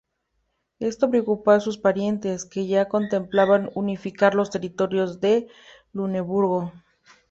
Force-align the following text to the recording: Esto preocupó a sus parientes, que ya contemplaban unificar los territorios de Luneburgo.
Esto 0.79 1.11
preocupó 1.11 1.51
a 1.51 1.59
sus 1.59 1.77
parientes, 1.77 2.45
que 2.45 2.65
ya 2.65 2.89
contemplaban 2.89 3.69
unificar 3.75 4.33
los 4.33 4.49
territorios 4.49 5.19
de 5.21 5.47
Luneburgo. 5.93 6.73